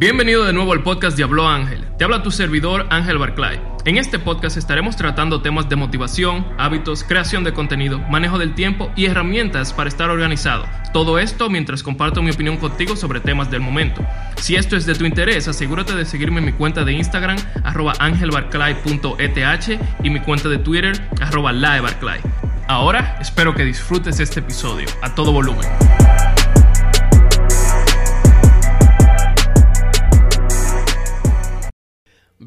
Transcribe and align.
Bienvenido 0.00 0.46
de 0.46 0.54
nuevo 0.54 0.72
al 0.72 0.82
podcast 0.82 1.14
de 1.18 1.24
Habló 1.24 1.46
Ángel. 1.46 1.84
Te 1.98 2.04
habla 2.04 2.22
tu 2.22 2.30
servidor 2.30 2.86
Ángel 2.88 3.18
Barclay. 3.18 3.60
En 3.84 3.98
este 3.98 4.18
podcast 4.18 4.56
estaremos 4.56 4.96
tratando 4.96 5.42
temas 5.42 5.68
de 5.68 5.76
motivación, 5.76 6.46
hábitos, 6.56 7.04
creación 7.04 7.44
de 7.44 7.52
contenido, 7.52 7.98
manejo 7.98 8.38
del 8.38 8.54
tiempo 8.54 8.90
y 8.96 9.04
herramientas 9.04 9.74
para 9.74 9.90
estar 9.90 10.08
organizado. 10.08 10.64
Todo 10.94 11.18
esto 11.18 11.50
mientras 11.50 11.82
comparto 11.82 12.22
mi 12.22 12.30
opinión 12.30 12.56
contigo 12.56 12.96
sobre 12.96 13.20
temas 13.20 13.50
del 13.50 13.60
momento. 13.60 14.02
Si 14.36 14.56
esto 14.56 14.74
es 14.74 14.86
de 14.86 14.94
tu 14.94 15.04
interés, 15.04 15.48
asegúrate 15.48 15.94
de 15.94 16.06
seguirme 16.06 16.38
en 16.38 16.46
mi 16.46 16.52
cuenta 16.52 16.82
de 16.82 16.94
Instagram, 16.94 17.36
arroba 17.62 17.92
angelbarclay.eth 17.98 19.80
y 20.02 20.08
mi 20.08 20.20
cuenta 20.20 20.48
de 20.48 20.56
Twitter, 20.56 20.98
arroba 21.20 21.52
laebarclay. 21.52 22.20
Ahora 22.68 23.18
espero 23.20 23.54
que 23.54 23.66
disfrutes 23.66 24.18
este 24.18 24.40
episodio 24.40 24.86
a 25.02 25.14
todo 25.14 25.30
volumen. 25.30 25.68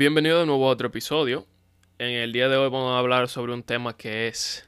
Bienvenido 0.04 0.42
de 0.42 0.46
nuevo 0.46 0.68
a 0.68 0.72
otro 0.72 0.90
episodio. 0.90 1.48
En 1.98 2.10
el 2.10 2.34
día 2.34 2.50
de 2.50 2.58
hoy 2.58 2.70
vamos 2.70 2.92
a 2.92 3.00
hablar 3.00 3.30
sobre 3.30 3.54
un 3.54 3.64
tema 3.64 3.96
que 3.96 4.28
es, 4.28 4.68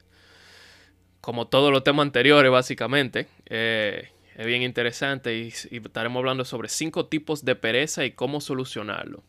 como 1.20 1.50
todos 1.50 1.74
los 1.74 1.84
temas 1.84 2.06
anteriores 2.06 2.50
básicamente, 2.50 3.28
eh, 3.48 4.12
es 4.34 4.46
bien 4.46 4.62
interesante 4.62 5.38
y, 5.38 5.48
estaremos 5.50 6.22
hablando 6.22 6.46
sobre 6.46 6.70
cinco 6.70 7.08
tipos 7.08 7.44
de 7.44 7.54
pereza 7.58 8.06
y 8.06 8.12
cómo 8.12 8.40
solucionarlo. 8.40 9.26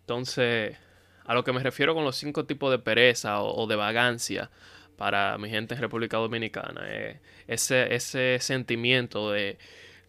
Entonces, 0.00 0.76
a 1.24 1.32
lo 1.32 1.42
que 1.42 1.54
me 1.54 1.62
refiero 1.62 1.94
con 1.94 2.04
los 2.04 2.16
cinco 2.16 2.44
tipos 2.44 2.70
de 2.70 2.78
pereza 2.78 3.40
o, 3.40 3.66
de 3.66 3.76
vagancia 3.76 4.50
para 4.98 5.38
mi 5.38 5.48
gente 5.48 5.74
en 5.74 5.80
República 5.80 6.18
Dominicana, 6.18 6.82
eh, 6.84 7.18
ese, 7.48 7.94
ese 7.94 8.36
sentimiento 8.40 9.30
de 9.30 9.56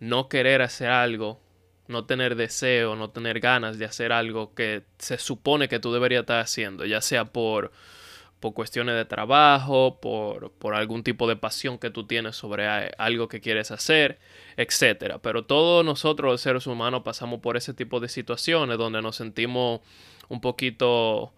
no 0.02 0.28
querer 0.28 0.62
hacer 0.62 0.90
algo 0.90 1.40
no 1.92 2.06
tener 2.06 2.36
deseo, 2.36 2.96
no 2.96 3.10
tener 3.12 3.40
ganas 3.40 3.78
de 3.78 3.86
hacer 3.86 4.12
algo 4.12 4.54
que 4.56 4.84
se 4.98 5.18
supone 5.18 5.70
que 5.70 5.80
tú 5.80 5.94
deberías 5.94 6.22
estar 6.22 6.40
haciendo, 6.40 6.86
ya 6.86 7.02
sea 7.02 7.26
por, 7.26 7.72
por 8.40 8.54
cuestiones 8.54 8.96
de 8.96 9.06
trabajo, 9.06 10.00
por, 10.02 10.52
por, 10.54 10.74
algún 10.74 11.04
tipo 11.04 11.28
de 11.28 11.36
pasión 11.36 11.78
que 11.78 11.92
tú 11.92 12.08
tienes 12.08 12.36
sobre 12.36 12.68
algo 12.98 13.28
que 13.28 13.40
quieres 13.40 13.70
hacer, 13.70 14.20
etc. 14.58 15.20
Pero 15.22 15.46
todos 15.46 15.86
nosotros 15.86 16.32
los 16.32 16.42
seres 16.42 16.66
humanos 16.66 17.04
pasamos 17.04 17.40
por 17.40 17.58
ese 17.58 17.74
tipo 17.74 18.00
de 18.00 18.10
situaciones 18.10 18.78
donde 18.80 19.02
nos 19.02 19.16
sentimos 19.16 19.82
un 20.28 20.42
poquito 20.42 21.34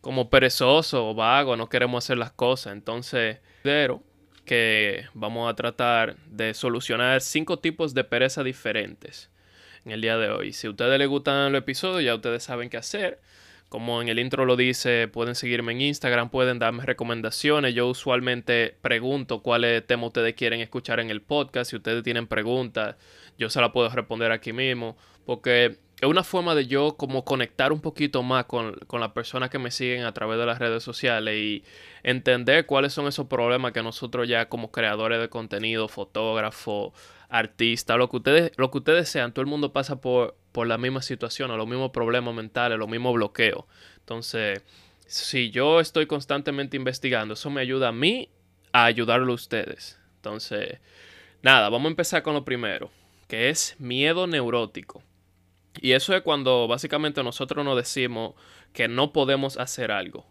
como 0.00 0.30
perezosos 0.30 1.00
o 1.00 1.14
vagos, 1.14 1.58
no 1.58 1.68
queremos 1.68 2.04
hacer 2.04 2.18
las 2.18 2.32
cosas. 2.32 2.72
Entonces, 2.74 3.38
pero 3.62 4.02
que 4.44 5.06
vamos 5.14 5.50
a 5.50 5.54
tratar 5.54 6.16
de 6.26 6.54
solucionar 6.54 7.20
cinco 7.20 7.58
tipos 7.58 7.94
de 7.94 8.04
pereza 8.04 8.42
diferentes 8.42 9.31
en 9.84 9.92
el 9.92 10.00
día 10.00 10.16
de 10.16 10.30
hoy. 10.30 10.52
Si 10.52 10.66
a 10.66 10.70
ustedes 10.70 10.98
les 10.98 11.08
gustan 11.08 11.52
los 11.52 11.60
episodios, 11.60 12.04
ya 12.04 12.14
ustedes 12.14 12.42
saben 12.42 12.70
qué 12.70 12.76
hacer. 12.76 13.20
Como 13.68 14.02
en 14.02 14.08
el 14.08 14.18
intro 14.18 14.44
lo 14.44 14.54
dice, 14.54 15.08
pueden 15.08 15.34
seguirme 15.34 15.72
en 15.72 15.80
Instagram, 15.80 16.28
pueden 16.28 16.58
darme 16.58 16.84
recomendaciones. 16.84 17.74
Yo 17.74 17.88
usualmente 17.88 18.76
pregunto 18.82 19.42
cuáles 19.42 19.86
temas 19.86 20.08
ustedes 20.08 20.34
quieren 20.34 20.60
escuchar 20.60 21.00
en 21.00 21.10
el 21.10 21.22
podcast. 21.22 21.70
Si 21.70 21.76
ustedes 21.76 22.02
tienen 22.02 22.26
preguntas, 22.26 22.96
yo 23.38 23.48
se 23.48 23.62
las 23.62 23.70
puedo 23.70 23.88
responder 23.88 24.30
aquí 24.30 24.52
mismo. 24.52 24.98
Porque 25.24 25.78
es 26.02 26.08
una 26.08 26.24
forma 26.24 26.56
de 26.56 26.66
yo 26.66 26.96
como 26.96 27.24
conectar 27.24 27.70
un 27.72 27.80
poquito 27.80 28.24
más 28.24 28.46
con, 28.46 28.74
con 28.88 29.00
las 29.00 29.12
personas 29.12 29.50
que 29.50 29.60
me 29.60 29.70
siguen 29.70 30.02
a 30.02 30.12
través 30.12 30.36
de 30.36 30.44
las 30.44 30.58
redes 30.58 30.82
sociales 30.82 31.36
y 31.36 31.64
entender 32.02 32.66
cuáles 32.66 32.92
son 32.92 33.06
esos 33.06 33.28
problemas 33.28 33.70
que 33.72 33.84
nosotros 33.84 34.28
ya 34.28 34.48
como 34.48 34.72
creadores 34.72 35.20
de 35.20 35.28
contenido, 35.28 35.86
fotógrafos, 35.86 36.92
artista, 37.28 37.96
lo 37.96 38.10
que 38.10 38.16
ustedes, 38.16 38.52
lo 38.56 38.72
que 38.72 38.78
ustedes 38.78 39.08
sean, 39.08 39.32
todo 39.32 39.42
el 39.42 39.46
mundo 39.46 39.72
pasa 39.72 40.00
por, 40.00 40.34
por 40.50 40.66
la 40.66 40.76
misma 40.76 41.02
situación, 41.02 41.56
los 41.56 41.68
mismos 41.68 41.92
problemas 41.92 42.34
mentales, 42.34 42.80
los 42.80 42.88
mismos 42.88 43.14
bloqueos. 43.14 43.64
Entonces, 44.00 44.60
si 45.06 45.52
yo 45.52 45.78
estoy 45.78 46.06
constantemente 46.06 46.76
investigando, 46.76 47.34
eso 47.34 47.48
me 47.48 47.60
ayuda 47.60 47.88
a 47.88 47.92
mí 47.92 48.28
a 48.72 48.86
ayudarlo 48.86 49.30
a 49.30 49.36
ustedes. 49.36 50.00
Entonces, 50.16 50.80
nada, 51.42 51.68
vamos 51.68 51.86
a 51.86 51.90
empezar 51.90 52.24
con 52.24 52.34
lo 52.34 52.44
primero, 52.44 52.90
que 53.28 53.50
es 53.50 53.76
miedo 53.78 54.26
neurótico. 54.26 55.00
Y 55.80 55.92
eso 55.92 56.14
es 56.14 56.22
cuando 56.22 56.68
básicamente 56.68 57.22
nosotros 57.22 57.64
nos 57.64 57.76
decimos 57.76 58.34
que 58.72 58.88
no 58.88 59.12
podemos 59.12 59.56
hacer 59.56 59.90
algo. 59.90 60.26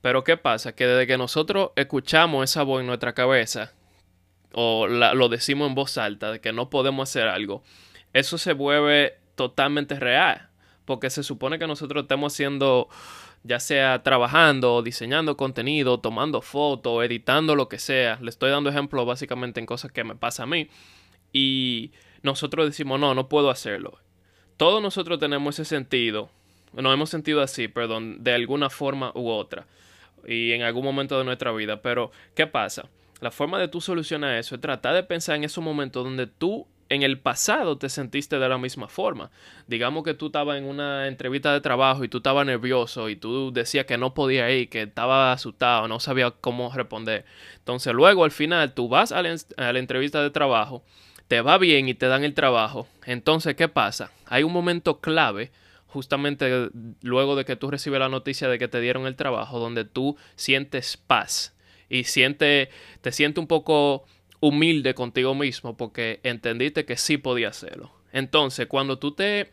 Pero 0.00 0.24
¿qué 0.24 0.36
pasa? 0.36 0.74
Que 0.74 0.86
desde 0.86 1.06
que 1.06 1.18
nosotros 1.18 1.70
escuchamos 1.76 2.44
esa 2.44 2.62
voz 2.62 2.80
en 2.80 2.86
nuestra 2.86 3.14
cabeza, 3.14 3.74
o 4.52 4.86
lo 4.86 5.28
decimos 5.28 5.68
en 5.68 5.74
voz 5.74 5.98
alta 5.98 6.32
de 6.32 6.40
que 6.40 6.52
no 6.52 6.70
podemos 6.70 7.08
hacer 7.08 7.28
algo, 7.28 7.62
eso 8.12 8.38
se 8.38 8.52
vuelve 8.52 9.18
totalmente 9.34 9.98
real. 9.98 10.48
Porque 10.84 11.10
se 11.10 11.22
supone 11.22 11.58
que 11.58 11.66
nosotros 11.66 12.02
estemos 12.04 12.32
haciendo, 12.32 12.88
ya 13.42 13.60
sea 13.60 14.02
trabajando, 14.02 14.82
diseñando 14.82 15.36
contenido, 15.36 16.00
tomando 16.00 16.40
fotos, 16.40 17.04
editando 17.04 17.54
lo 17.54 17.68
que 17.68 17.78
sea. 17.78 18.18
Le 18.22 18.30
estoy 18.30 18.50
dando 18.50 18.70
ejemplos 18.70 19.04
básicamente 19.04 19.60
en 19.60 19.66
cosas 19.66 19.92
que 19.92 20.04
me 20.04 20.16
pasa 20.16 20.44
a 20.44 20.46
mí. 20.46 20.70
Y 21.32 21.92
nosotros 22.22 22.66
decimos, 22.66 22.98
no, 22.98 23.14
no 23.14 23.28
puedo 23.28 23.50
hacerlo. 23.50 23.98
Todos 24.58 24.82
nosotros 24.82 25.20
tenemos 25.20 25.58
ese 25.58 25.64
sentido, 25.64 26.30
nos 26.72 26.92
hemos 26.92 27.10
sentido 27.10 27.40
así, 27.40 27.68
perdón, 27.68 28.24
de 28.24 28.34
alguna 28.34 28.68
forma 28.68 29.12
u 29.14 29.28
otra. 29.28 29.66
Y 30.26 30.50
en 30.50 30.62
algún 30.62 30.84
momento 30.84 31.16
de 31.16 31.24
nuestra 31.24 31.52
vida. 31.52 31.80
Pero, 31.80 32.10
¿qué 32.34 32.48
pasa? 32.48 32.88
La 33.20 33.30
forma 33.30 33.60
de 33.60 33.68
tú 33.68 33.80
solucionar 33.80 34.36
eso 34.36 34.56
es 34.56 34.60
tratar 34.60 34.96
de 34.96 35.04
pensar 35.04 35.36
en 35.36 35.44
esos 35.44 35.62
momentos 35.62 36.02
donde 36.02 36.26
tú 36.26 36.66
en 36.88 37.02
el 37.02 37.20
pasado 37.20 37.78
te 37.78 37.88
sentiste 37.88 38.40
de 38.40 38.48
la 38.48 38.58
misma 38.58 38.88
forma. 38.88 39.30
Digamos 39.68 40.02
que 40.02 40.14
tú 40.14 40.26
estabas 40.26 40.58
en 40.58 40.64
una 40.64 41.06
entrevista 41.06 41.52
de 41.52 41.60
trabajo 41.60 42.02
y 42.02 42.08
tú 42.08 42.18
estabas 42.18 42.44
nervioso 42.44 43.08
y 43.08 43.14
tú 43.16 43.52
decías 43.52 43.86
que 43.86 43.96
no 43.96 44.12
podía 44.12 44.50
ir, 44.50 44.68
que 44.68 44.82
estaba 44.82 45.32
asustado, 45.32 45.86
no 45.86 46.00
sabía 46.00 46.32
cómo 46.32 46.72
responder. 46.74 47.24
Entonces 47.58 47.92
luego 47.92 48.24
al 48.24 48.32
final 48.32 48.72
tú 48.72 48.88
vas 48.88 49.12
a 49.12 49.22
la, 49.22 49.36
a 49.56 49.72
la 49.72 49.78
entrevista 49.78 50.22
de 50.22 50.30
trabajo, 50.30 50.82
te 51.28 51.40
va 51.42 51.58
bien 51.58 51.88
y 51.88 51.94
te 51.94 52.06
dan 52.06 52.24
el 52.24 52.34
trabajo. 52.34 52.88
Entonces, 53.04 53.54
¿qué 53.54 53.68
pasa? 53.68 54.10
Hay 54.26 54.42
un 54.42 54.52
momento 54.52 55.00
clave 55.00 55.52
justamente 55.86 56.68
luego 57.02 57.36
de 57.36 57.44
que 57.44 57.56
tú 57.56 57.70
recibes 57.70 58.00
la 58.00 58.08
noticia 58.08 58.48
de 58.48 58.58
que 58.58 58.68
te 58.68 58.80
dieron 58.80 59.06
el 59.06 59.16
trabajo, 59.16 59.58
donde 59.58 59.84
tú 59.84 60.16
sientes 60.36 60.96
paz 60.96 61.54
y 61.88 62.04
siente, 62.04 62.70
te 63.00 63.12
sientes 63.12 63.40
un 63.40 63.46
poco 63.46 64.04
humilde 64.40 64.94
contigo 64.94 65.34
mismo 65.34 65.76
porque 65.76 66.20
entendiste 66.22 66.84
que 66.84 66.96
sí 66.96 67.16
podía 67.16 67.48
hacerlo. 67.48 67.92
Entonces, 68.12 68.66
cuando 68.66 68.98
tú 68.98 69.12
te 69.12 69.50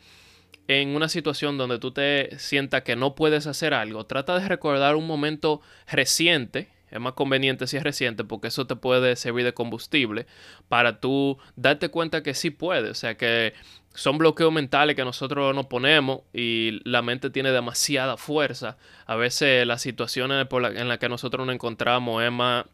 en 0.67 0.95
una 0.95 1.09
situación 1.09 1.57
donde 1.57 1.77
tú 1.77 1.91
te 1.91 2.37
sientas 2.39 2.81
que 2.81 2.95
no 2.95 3.15
puedes 3.15 3.47
hacer 3.47 3.73
algo, 3.73 4.05
trata 4.05 4.39
de 4.39 4.47
recordar 4.47 4.95
un 4.95 5.05
momento 5.07 5.61
reciente. 5.87 6.69
Es 6.91 6.99
más 6.99 7.13
conveniente 7.13 7.67
si 7.67 7.77
es 7.77 7.83
reciente 7.83 8.23
porque 8.23 8.47
eso 8.47 8.67
te 8.67 8.75
puede 8.75 9.15
servir 9.15 9.43
de 9.43 9.53
combustible 9.53 10.27
para 10.69 10.99
tú 10.99 11.37
darte 11.55 11.89
cuenta 11.89 12.23
que 12.23 12.33
sí 12.33 12.51
puedes. 12.51 12.91
O 12.91 12.95
sea 12.95 13.15
que 13.17 13.53
son 13.93 14.17
bloqueos 14.17 14.51
mentales 14.51 14.95
que 14.95 15.05
nosotros 15.05 15.55
nos 15.55 15.65
ponemos 15.67 16.21
y 16.33 16.81
la 16.83 17.01
mente 17.01 17.29
tiene 17.29 17.51
demasiada 17.51 18.17
fuerza. 18.17 18.77
A 19.05 19.15
veces 19.15 19.65
las 19.65 19.81
situaciones 19.81 20.47
en 20.75 20.87
las 20.87 20.97
que 20.99 21.09
nosotros 21.09 21.45
nos 21.45 21.55
encontramos 21.55 22.23
es 22.23 22.31
más 22.31 22.65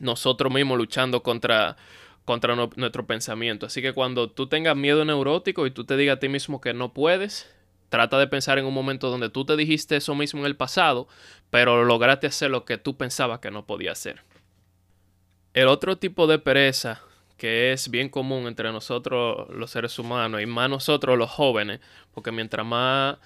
nosotros 0.00 0.52
mismos 0.52 0.78
luchando 0.78 1.22
contra, 1.22 1.76
contra 2.24 2.54
nuestro 2.54 3.06
pensamiento. 3.06 3.66
Así 3.66 3.82
que 3.82 3.92
cuando 3.92 4.30
tú 4.30 4.48
tengas 4.48 4.76
miedo 4.76 5.04
neurótico 5.04 5.66
y 5.66 5.70
tú 5.70 5.84
te 5.84 5.96
digas 5.96 6.16
a 6.16 6.20
ti 6.20 6.28
mismo 6.28 6.60
que 6.60 6.74
no 6.74 6.92
puedes, 6.92 7.54
trata 7.88 8.18
de 8.18 8.26
pensar 8.26 8.58
en 8.58 8.66
un 8.66 8.74
momento 8.74 9.10
donde 9.10 9.30
tú 9.30 9.44
te 9.44 9.56
dijiste 9.56 9.96
eso 9.96 10.14
mismo 10.14 10.40
en 10.40 10.46
el 10.46 10.56
pasado, 10.56 11.08
pero 11.50 11.84
lograste 11.84 12.26
hacer 12.26 12.50
lo 12.50 12.64
que 12.64 12.78
tú 12.78 12.96
pensabas 12.96 13.40
que 13.40 13.50
no 13.50 13.66
podía 13.66 13.92
hacer. 13.92 14.22
El 15.54 15.68
otro 15.68 15.96
tipo 15.96 16.26
de 16.26 16.38
pereza 16.38 17.00
que 17.36 17.72
es 17.72 17.90
bien 17.90 18.08
común 18.08 18.46
entre 18.46 18.72
nosotros 18.72 19.48
los 19.50 19.70
seres 19.70 19.98
humanos 19.98 20.40
y 20.40 20.46
más 20.46 20.70
nosotros 20.70 21.18
los 21.18 21.30
jóvenes, 21.30 21.80
porque 22.12 22.32
mientras 22.32 22.66
más 22.66 23.18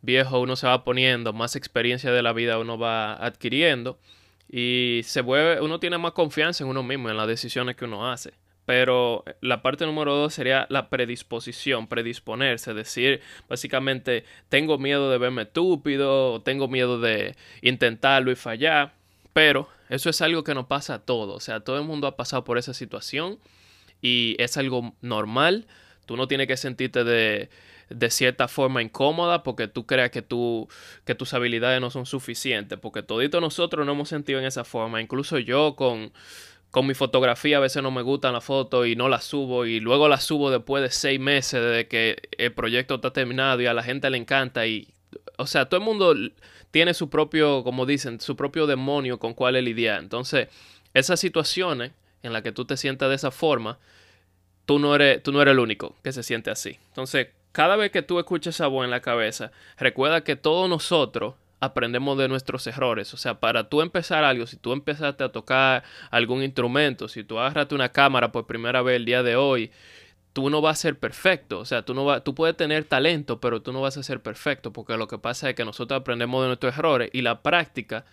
viejo 0.00 0.40
uno 0.40 0.56
se 0.56 0.66
va 0.66 0.84
poniendo, 0.84 1.32
más 1.32 1.56
experiencia 1.56 2.10
de 2.12 2.22
la 2.22 2.32
vida 2.32 2.58
uno 2.58 2.78
va 2.78 3.14
adquiriendo 3.14 3.98
y 4.48 5.02
se 5.04 5.20
vuelve, 5.20 5.60
uno 5.60 5.78
tiene 5.80 5.98
más 5.98 6.12
confianza 6.12 6.64
en 6.64 6.70
uno 6.70 6.82
mismo, 6.82 7.10
en 7.10 7.16
las 7.16 7.26
decisiones 7.26 7.76
que 7.76 7.84
uno 7.84 8.10
hace. 8.10 8.32
Pero 8.68 9.24
la 9.40 9.62
parte 9.62 9.86
número 9.86 10.14
dos 10.14 10.34
sería 10.34 10.66
la 10.68 10.90
predisposición, 10.90 11.86
predisponerse, 11.86 12.74
decir 12.74 13.22
básicamente 13.48 14.26
tengo 14.50 14.76
miedo 14.76 15.10
de 15.10 15.16
verme 15.16 15.44
estúpido, 15.44 16.42
tengo 16.42 16.68
miedo 16.68 17.00
de 17.00 17.34
intentarlo 17.62 18.30
y 18.30 18.34
fallar, 18.34 18.92
pero 19.32 19.70
eso 19.88 20.10
es 20.10 20.20
algo 20.20 20.44
que 20.44 20.52
nos 20.52 20.66
pasa 20.66 20.96
a 20.96 20.98
todos, 20.98 21.34
o 21.34 21.40
sea, 21.40 21.60
todo 21.60 21.78
el 21.78 21.84
mundo 21.84 22.06
ha 22.06 22.16
pasado 22.16 22.44
por 22.44 22.58
esa 22.58 22.74
situación 22.74 23.38
y 24.02 24.36
es 24.38 24.58
algo 24.58 24.94
normal. 25.00 25.66
Tú 26.04 26.18
no 26.18 26.28
tienes 26.28 26.46
que 26.46 26.58
sentirte 26.58 27.04
de, 27.04 27.48
de 27.88 28.10
cierta 28.10 28.48
forma 28.48 28.82
incómoda 28.82 29.44
porque 29.44 29.66
tú 29.68 29.86
creas 29.86 30.10
que, 30.10 30.20
tú, 30.20 30.68
que 31.06 31.14
tus 31.14 31.32
habilidades 31.32 31.80
no 31.80 31.88
son 31.88 32.04
suficientes, 32.04 32.78
porque 32.78 33.02
todito 33.02 33.40
nosotros 33.40 33.86
no 33.86 33.92
hemos 33.92 34.10
sentido 34.10 34.38
en 34.40 34.44
esa 34.44 34.64
forma, 34.64 35.00
incluso 35.00 35.38
yo 35.38 35.74
con, 35.74 36.12
con 36.70 36.86
mi 36.86 36.94
fotografía 36.94 37.56
a 37.56 37.60
veces 37.60 37.82
no 37.82 37.90
me 37.90 38.02
gustan 38.02 38.34
las 38.34 38.44
fotos 38.44 38.86
y 38.86 38.96
no 38.96 39.08
las 39.08 39.24
subo 39.24 39.64
y 39.66 39.80
luego 39.80 40.08
las 40.08 40.24
subo 40.24 40.50
después 40.50 40.82
de 40.82 40.90
seis 40.90 41.18
meses 41.18 41.62
de 41.62 41.88
que 41.88 42.16
el 42.36 42.52
proyecto 42.52 42.96
está 42.96 43.12
terminado 43.12 43.60
y 43.60 43.66
a 43.66 43.74
la 43.74 43.82
gente 43.82 44.10
le 44.10 44.18
encanta 44.18 44.66
y 44.66 44.88
o 45.36 45.46
sea 45.46 45.66
todo 45.66 45.78
el 45.78 45.84
mundo 45.84 46.14
tiene 46.70 46.92
su 46.92 47.08
propio 47.08 47.64
como 47.64 47.86
dicen 47.86 48.20
su 48.20 48.36
propio 48.36 48.66
demonio 48.66 49.18
con 49.18 49.32
cuál 49.34 49.54
lidiar 49.64 50.00
entonces 50.00 50.48
esas 50.94 51.18
situaciones 51.20 51.92
en 52.22 52.32
las 52.32 52.42
que 52.42 52.52
tú 52.52 52.64
te 52.64 52.76
sientas 52.76 53.08
de 53.08 53.14
esa 53.14 53.30
forma 53.30 53.78
tú 54.68 54.78
no 54.78 54.94
eres 54.94 55.22
tú 55.22 55.32
no 55.32 55.40
eres 55.40 55.52
el 55.52 55.60
único 55.60 55.96
que 56.02 56.12
se 56.12 56.22
siente 56.22 56.50
así. 56.50 56.78
Entonces 56.88 57.28
cada 57.52 57.76
vez 57.76 57.90
que 57.90 58.02
tú 58.02 58.18
escuches 58.18 58.54
esa 58.54 58.66
voz 58.66 58.84
en 58.84 58.90
la 58.90 59.00
cabeza 59.00 59.50
recuerda 59.78 60.22
que 60.22 60.36
todos 60.36 60.68
nosotros 60.68 61.34
aprendemos 61.60 62.16
de 62.18 62.28
nuestros 62.28 62.66
errores. 62.66 63.14
O 63.14 63.16
sea, 63.16 63.40
para 63.40 63.68
tú 63.68 63.82
empezar 63.82 64.24
algo, 64.24 64.46
si 64.46 64.56
tú 64.56 64.72
empezaste 64.72 65.24
a 65.24 65.32
tocar 65.32 65.84
algún 66.10 66.42
instrumento, 66.42 67.08
si 67.08 67.24
tú 67.24 67.38
agarraste 67.38 67.74
una 67.74 67.90
cámara 67.90 68.32
por 68.32 68.46
primera 68.46 68.82
vez 68.82 68.96
el 68.96 69.04
día 69.04 69.22
de 69.22 69.36
hoy, 69.36 69.70
tú 70.32 70.50
no 70.50 70.60
vas 70.60 70.78
a 70.78 70.82
ser 70.82 70.98
perfecto. 70.98 71.58
O 71.58 71.64
sea, 71.64 71.82
tú, 71.82 71.94
no 71.94 72.04
va, 72.04 72.22
tú 72.22 72.34
puedes 72.34 72.56
tener 72.56 72.84
talento, 72.84 73.40
pero 73.40 73.62
tú 73.62 73.72
no 73.72 73.80
vas 73.80 73.96
a 73.96 74.02
ser 74.02 74.20
perfecto, 74.22 74.72
porque 74.72 74.96
lo 74.96 75.08
que 75.08 75.18
pasa 75.18 75.50
es 75.50 75.56
que 75.56 75.64
nosotros 75.64 76.00
aprendemos 76.00 76.42
de 76.42 76.48
nuestros 76.48 76.76
errores 76.78 77.10
y 77.12 77.22
la 77.22 77.42
práctica 77.42 78.04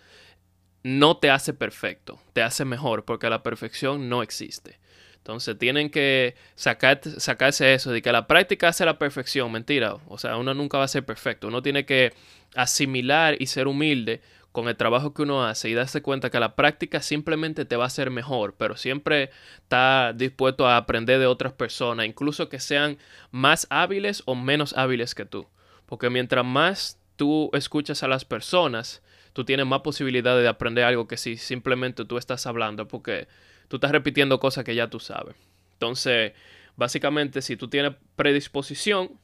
no 0.82 1.16
te 1.16 1.30
hace 1.30 1.52
perfecto, 1.52 2.18
te 2.32 2.42
hace 2.42 2.64
mejor, 2.64 3.04
porque 3.04 3.30
la 3.30 3.42
perfección 3.42 4.08
no 4.08 4.22
existe. 4.22 4.78
Entonces 5.26 5.58
tienen 5.58 5.90
que 5.90 6.36
sacar, 6.54 7.00
sacarse 7.18 7.74
eso 7.74 7.90
de 7.90 8.00
que 8.00 8.12
la 8.12 8.28
práctica 8.28 8.68
hace 8.68 8.84
la 8.84 8.96
perfección. 8.96 9.50
Mentira. 9.50 9.96
O 10.06 10.18
sea, 10.18 10.36
uno 10.36 10.54
nunca 10.54 10.78
va 10.78 10.84
a 10.84 10.88
ser 10.88 11.04
perfecto. 11.04 11.48
Uno 11.48 11.62
tiene 11.62 11.84
que 11.84 12.14
asimilar 12.56 13.36
y 13.38 13.46
ser 13.46 13.68
humilde 13.68 14.20
con 14.56 14.68
el 14.68 14.76
trabajo 14.76 15.12
que 15.12 15.20
uno 15.20 15.44
hace 15.44 15.68
y 15.68 15.74
darse 15.74 16.00
cuenta 16.00 16.30
que 16.30 16.40
la 16.40 16.56
práctica 16.56 17.02
simplemente 17.02 17.66
te 17.66 17.76
va 17.76 17.84
a 17.84 17.88
hacer 17.88 18.10
mejor, 18.10 18.54
pero 18.56 18.76
siempre 18.78 19.30
está 19.58 20.14
dispuesto 20.14 20.66
a 20.66 20.78
aprender 20.78 21.18
de 21.18 21.26
otras 21.26 21.52
personas, 21.52 22.06
incluso 22.06 22.48
que 22.48 22.58
sean 22.58 22.96
más 23.30 23.66
hábiles 23.68 24.22
o 24.24 24.34
menos 24.34 24.72
hábiles 24.72 25.14
que 25.14 25.26
tú. 25.26 25.46
Porque 25.84 26.08
mientras 26.08 26.42
más 26.42 26.98
tú 27.16 27.50
escuchas 27.52 28.02
a 28.02 28.08
las 28.08 28.24
personas, 28.24 29.02
tú 29.34 29.44
tienes 29.44 29.66
más 29.66 29.80
posibilidades 29.80 30.42
de 30.42 30.48
aprender 30.48 30.84
algo 30.84 31.06
que 31.06 31.18
si 31.18 31.36
simplemente 31.36 32.06
tú 32.06 32.16
estás 32.16 32.46
hablando, 32.46 32.88
porque 32.88 33.28
tú 33.68 33.76
estás 33.76 33.90
repitiendo 33.90 34.40
cosas 34.40 34.64
que 34.64 34.74
ya 34.74 34.88
tú 34.88 35.00
sabes. 35.00 35.36
Entonces, 35.74 36.32
básicamente, 36.76 37.42
si 37.42 37.58
tú 37.58 37.68
tienes 37.68 37.92
predisposición, 38.16 39.20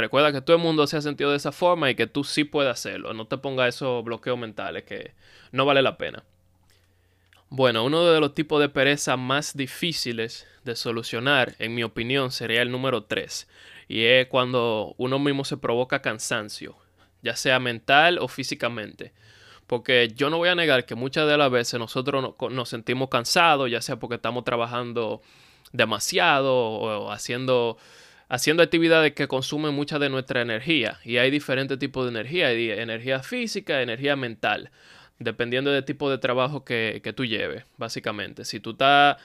recuerda 0.00 0.32
que 0.32 0.40
todo 0.40 0.56
el 0.56 0.62
mundo 0.62 0.86
se 0.86 0.96
ha 0.96 1.02
sentido 1.02 1.30
de 1.30 1.36
esa 1.36 1.52
forma 1.52 1.90
y 1.90 1.94
que 1.94 2.06
tú 2.06 2.24
sí 2.24 2.44
puedes 2.44 2.72
hacerlo. 2.72 3.12
No 3.14 3.26
te 3.26 3.38
pongas 3.38 3.74
esos 3.74 4.04
bloqueos 4.04 4.38
mentales 4.38 4.84
que 4.84 5.12
no 5.52 5.64
vale 5.64 5.82
la 5.82 5.96
pena. 5.98 6.24
Bueno, 7.48 7.84
uno 7.84 8.04
de 8.04 8.20
los 8.20 8.34
tipos 8.34 8.60
de 8.60 8.68
pereza 8.68 9.16
más 9.16 9.56
difíciles 9.56 10.46
de 10.64 10.76
solucionar, 10.76 11.56
en 11.58 11.74
mi 11.74 11.82
opinión, 11.82 12.30
sería 12.30 12.62
el 12.62 12.70
número 12.70 13.04
3. 13.04 13.48
Y 13.88 14.04
es 14.04 14.28
cuando 14.28 14.94
uno 14.98 15.18
mismo 15.18 15.44
se 15.44 15.56
provoca 15.56 16.00
cansancio, 16.00 16.76
ya 17.22 17.34
sea 17.34 17.58
mental 17.58 18.18
o 18.20 18.28
físicamente. 18.28 19.12
Porque 19.66 20.12
yo 20.14 20.30
no 20.30 20.38
voy 20.38 20.48
a 20.48 20.54
negar 20.54 20.86
que 20.86 20.94
muchas 20.94 21.28
de 21.28 21.36
las 21.36 21.50
veces 21.50 21.80
nosotros 21.80 22.34
nos 22.50 22.68
sentimos 22.68 23.08
cansados, 23.08 23.68
ya 23.68 23.82
sea 23.82 23.98
porque 23.98 24.16
estamos 24.16 24.44
trabajando 24.44 25.20
demasiado 25.72 26.54
o 26.54 27.10
haciendo, 27.10 27.78
haciendo 28.30 28.62
actividades 28.62 29.12
que 29.12 29.28
consumen 29.28 29.74
mucha 29.74 29.98
de 29.98 30.08
nuestra 30.08 30.40
energía. 30.40 30.98
Y 31.04 31.18
hay 31.18 31.30
diferentes 31.30 31.78
tipos 31.78 32.04
de 32.04 32.10
energía. 32.10 32.52
Energía 32.52 33.22
física, 33.22 33.82
energía 33.82 34.16
mental. 34.16 34.70
Dependiendo 35.18 35.70
del 35.70 35.84
tipo 35.84 36.08
de 36.08 36.16
trabajo 36.16 36.64
que, 36.64 37.00
que 37.04 37.12
tú 37.12 37.26
lleves, 37.26 37.64
básicamente. 37.76 38.44
Si 38.44 38.60
tú 38.60 38.70
estás 38.70 39.18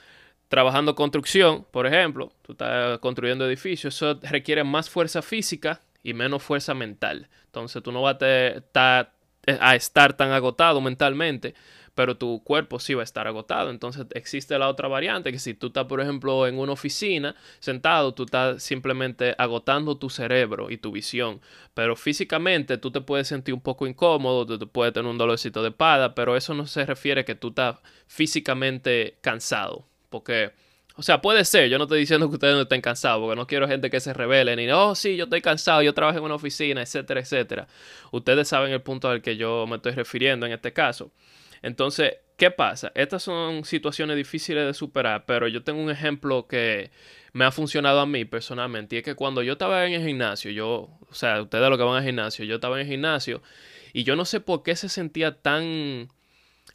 trabajando 0.49 0.95
construcción, 0.95 1.65
por 1.71 1.85
ejemplo, 1.85 2.33
tú 2.41 2.53
estás 2.53 2.99
construyendo 2.99 3.47
edificios, 3.47 3.95
eso 3.95 4.19
requiere 4.23 4.63
más 4.63 4.89
fuerza 4.89 5.21
física 5.21 5.81
y 6.03 6.13
menos 6.13 6.43
fuerza 6.43 6.73
mental. 6.73 7.29
Entonces 7.45 7.81
tú 7.83 7.91
no 7.91 8.01
vas 8.01 8.21
estar 8.21 9.13
a 9.59 9.75
estar 9.75 10.13
tan 10.13 10.31
agotado 10.31 10.81
mentalmente, 10.81 11.53
pero 11.95 12.17
tu 12.17 12.43
cuerpo 12.43 12.79
sí 12.79 12.93
va 12.93 13.01
a 13.01 13.03
estar 13.03 13.27
agotado. 13.27 13.71
Entonces 13.71 14.05
existe 14.11 14.59
la 14.59 14.69
otra 14.69 14.87
variante, 14.87 15.31
que 15.31 15.39
si 15.39 15.53
tú 15.53 15.67
estás, 15.67 15.85
por 15.85 16.01
ejemplo, 16.01 16.45
en 16.45 16.59
una 16.59 16.73
oficina 16.73 17.35
sentado, 17.59 18.13
tú 18.13 18.23
estás 18.23 18.61
simplemente 18.61 19.33
agotando 19.37 19.97
tu 19.97 20.09
cerebro 20.09 20.69
y 20.69 20.77
tu 20.77 20.91
visión. 20.91 21.41
Pero 21.73 21.95
físicamente 21.95 22.77
tú 22.77 22.91
te 22.91 23.01
puedes 23.01 23.27
sentir 23.27 23.53
un 23.53 23.61
poco 23.61 23.87
incómodo, 23.87 24.45
tú 24.45 24.69
puedes 24.69 24.93
tener 24.93 25.09
un 25.09 25.17
dolorcito 25.17 25.63
de 25.63 25.69
espada, 25.69 26.13
pero 26.13 26.35
eso 26.35 26.53
no 26.53 26.67
se 26.67 26.85
refiere 26.85 27.21
a 27.21 27.25
que 27.25 27.35
tú 27.35 27.49
estás 27.49 27.77
físicamente 28.07 29.17
cansado. 29.21 29.87
Porque 30.09 30.53
o 30.97 31.03
sea, 31.03 31.21
puede 31.21 31.43
ser, 31.43 31.69
yo 31.69 31.77
no 31.77 31.83
estoy 31.85 31.99
diciendo 31.99 32.29
que 32.29 32.35
ustedes 32.35 32.55
no 32.55 32.61
estén 32.61 32.79
cansados, 32.79 33.19
porque 33.21 33.35
no 33.35 33.45
quiero 33.47 33.67
gente 33.67 33.89
que 33.89 33.99
se 33.99 34.13
revele 34.13 34.55
ni, 34.55 34.69
oh, 34.71 34.95
sí, 34.95 35.17
yo 35.17 35.25
estoy 35.25 35.41
cansado, 35.41 35.81
yo 35.81 35.93
trabajo 35.93 36.19
en 36.19 36.23
una 36.23 36.35
oficina, 36.35 36.81
etcétera, 36.81 37.19
etcétera. 37.19 37.67
Ustedes 38.11 38.47
saben 38.47 38.71
el 38.71 38.81
punto 38.81 39.09
al 39.09 39.21
que 39.21 39.35
yo 39.35 39.67
me 39.67 39.75
estoy 39.75 39.91
refiriendo 39.91 40.45
en 40.45 40.53
este 40.53 40.71
caso. 40.71 41.11
Entonces, 41.61 42.17
¿qué 42.37 42.51
pasa? 42.51 42.91
Estas 42.95 43.23
son 43.23 43.65
situaciones 43.65 44.17
difíciles 44.17 44.65
de 44.65 44.73
superar, 44.73 45.25
pero 45.25 45.47
yo 45.47 45.63
tengo 45.63 45.81
un 45.81 45.89
ejemplo 45.89 46.47
que 46.47 46.91
me 47.33 47.45
ha 47.45 47.51
funcionado 47.51 47.99
a 47.99 48.05
mí 48.05 48.25
personalmente, 48.25 48.95
y 48.95 48.99
es 48.99 49.03
que 49.05 49.15
cuando 49.15 49.41
yo 49.43 49.53
estaba 49.53 49.85
en 49.85 49.93
el 49.93 50.05
gimnasio, 50.05 50.51
yo, 50.51 50.89
o 51.09 51.13
sea, 51.13 51.41
ustedes 51.41 51.69
lo 51.69 51.77
que 51.77 51.83
van 51.83 51.97
al 51.97 52.03
gimnasio, 52.03 52.45
yo 52.45 52.55
estaba 52.55 52.79
en 52.79 52.85
el 52.85 52.91
gimnasio, 52.91 53.41
y 53.93 54.03
yo 54.03 54.15
no 54.15 54.25
sé 54.25 54.39
por 54.39 54.63
qué 54.63 54.75
se 54.75 54.89
sentía 54.89 55.41
tan 55.41 56.09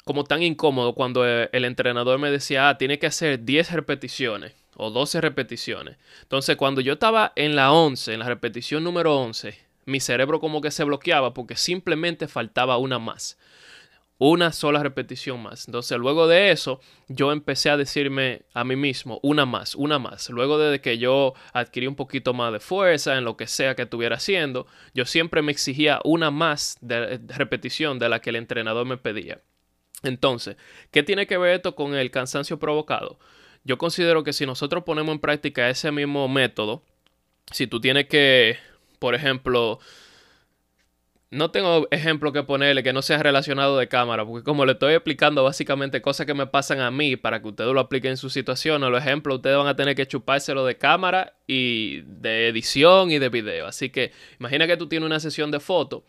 como 0.05 0.25
tan 0.25 0.43
incómodo 0.43 0.94
cuando 0.94 1.26
eh, 1.26 1.50
el 1.53 1.65
entrenador 1.65 2.19
me 2.19 2.31
decía, 2.31 2.69
ah, 2.69 2.79
tiene 2.79 2.99
que 2.99 3.06
hacer 3.06 3.44
10 3.44 3.73
repeticiones 3.73 4.55
o 4.76 4.91
12 4.91 5.21
repeticiones. 5.21 5.97
Entonces, 6.23 6.56
cuando 6.56 6.81
yo 6.81 6.94
estaba 6.94 7.33
en 7.37 7.55
la 7.55 7.73
11, 7.73 8.15
en 8.15 8.21
la 8.21 8.26
repetición 8.26 8.83
número 8.83 9.17
11, 9.17 9.59
mi 9.85 10.00
cerebro 10.00 10.41
como 10.41 10.61
que 10.61 10.71
se 10.71 10.85
bloqueaba 10.85 11.35
porque 11.35 11.56
simplemente 11.56 12.29
faltaba 12.29 12.79
una 12.79 12.99
más. 12.99 13.38
Una 14.23 14.53
sola 14.53 14.83
repetición 14.83 15.43
más. 15.43 15.67
Entonces, 15.67 15.97
luego 15.97 16.29
de 16.29 16.51
eso, 16.51 16.83
yo 17.09 17.33
empecé 17.33 17.71
a 17.71 17.79
decirme 17.79 18.43
a 18.53 18.65
mí 18.65 18.77
mismo, 18.77 19.19
una 19.23 19.47
más, 19.47 19.75
una 19.75 19.99
más. 19.99 20.29
Luego 20.29 20.59
de 20.59 20.79
que 20.83 20.99
yo 20.99 21.33
adquirí 21.55 21.87
un 21.87 21.95
poquito 21.95 22.35
más 22.35 22.53
de 22.53 22.61
fuerza 22.61 23.17
en 23.17 23.25
lo 23.25 23.39
que 23.39 23.47
sea 23.47 23.75
que 23.75 23.81
estuviera 23.81 24.17
haciendo, 24.17 24.67
yo 24.93 25.07
siempre 25.07 25.41
me 25.41 25.53
exigía 25.53 26.01
una 26.05 26.31
más 26.31 26.77
de 26.83 27.19
repetición 27.29 27.99
de 27.99 28.11
la 28.11 28.21
que 28.21 28.29
el 28.29 28.37
entrenador 28.37 28.85
me 28.85 28.99
pedía. 28.99 29.41
Entonces, 30.03 30.59
¿qué 30.91 31.03
tiene 31.03 31.27
que 31.27 31.39
ver 31.39 31.55
esto 31.55 31.75
con 31.75 31.95
el 31.95 32.11
cansancio 32.11 32.59
provocado? 32.59 33.19
Yo 33.65 33.79
considero 33.79 34.23
que 34.23 34.35
si 34.35 34.45
nosotros 34.45 34.85
ponemos 34.85 35.15
en 35.15 35.21
práctica 35.21 35.71
ese 35.71 35.93
mismo 35.93 36.29
método, 36.29 36.83
si 37.53 37.67
tú 37.67 37.81
tienes 37.81 38.07
que, 38.07 38.59
por 38.99 39.15
ejemplo, 39.15 39.81
no 41.31 41.51
tengo 41.53 41.87
ejemplo 41.91 42.33
que 42.33 42.43
ponerle 42.43 42.83
que 42.83 42.93
no 42.93 43.03
sea 43.03 43.23
relacionado 43.23 43.79
de 43.79 43.89
cámara, 43.89 44.25
porque 44.27 44.45
como 44.45 44.67
le 44.67 44.73
estoy 44.73 44.95
explicando 44.95 45.45
básicamente 45.45 46.03
cosas 46.03 46.27
que 46.27 46.35
me 46.35 46.47
pasan 46.47 46.81
a 46.81 46.91
mí 46.91 47.17
para 47.17 47.41
que 47.41 47.49
ustedes 47.49 47.73
lo 47.73 47.81
apliquen 47.81 48.13
en 48.13 48.17
su 48.17 48.31
situación, 48.31 48.81
los 48.81 49.01
ejemplos 49.01 49.37
ustedes 49.37 49.57
van 49.57 49.69
a 49.69 49.77
tener 49.77 49.95
que 49.95 50.07
chupárselo 50.07 50.65
de 50.65 50.77
cámara 50.77 51.35
y 51.47 52.01
de 52.03 52.49
edición 52.49 53.11
y 53.13 53.19
de 53.19 53.29
video. 53.29 53.67
Así 53.67 53.91
que 53.91 54.13
imagina 54.41 54.67
que 54.67 54.77
tú 54.77 54.89
tienes 54.89 55.07
una 55.07 55.21
sesión 55.21 55.51
de 55.51 55.61
fotos 55.61 56.03